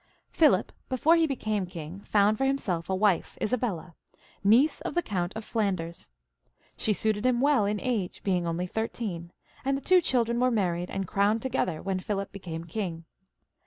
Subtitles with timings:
[0.31, 3.93] Philip, before he became king, found for himseK a wife, Isabella,
[4.43, 6.09] niece of the Count of Flanders.
[6.75, 9.31] She suited him well in age, being only thirteen,
[9.63, 13.05] and the two children were married and crowned together when Philip became king.